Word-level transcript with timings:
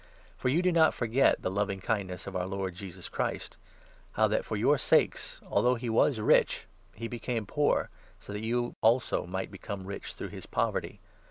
For 0.35 0.49
you 0.49 0.63
do 0.63 0.71
not 0.71 0.95
forget 0.95 1.43
the 1.43 1.51
loving 1.51 1.79
kindness 1.79 2.25
of 2.25 2.35
our 2.35 2.41
9 2.47 2.49
Lord 2.49 2.73
Jesus 2.73 3.07
Christ— 3.07 3.55
how 4.13 4.27
that 4.29 4.43
for 4.45 4.55
your 4.57 4.79
sakes, 4.79 5.39
although 5.45 5.75
he 5.75 5.91
was 5.91 6.17
rich, 6.19 6.65
he 6.95 7.07
became 7.07 7.45
poor, 7.45 7.91
so 8.19 8.33
that 8.33 8.39
you 8.43 8.73
also 8.81 9.27
might 9.27 9.51
become 9.51 9.85
rich 9.85 10.13
through 10.13 10.29
his 10.29 10.47
poverty. 10.47 10.99